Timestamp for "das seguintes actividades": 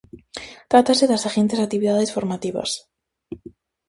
1.09-2.13